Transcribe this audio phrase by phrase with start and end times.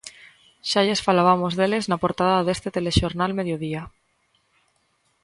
[0.69, 3.81] Xa lles falabamos deles na portada deste Telexornal Mediodía.